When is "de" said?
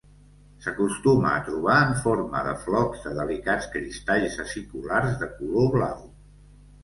2.47-2.53, 3.07-3.13, 5.25-5.29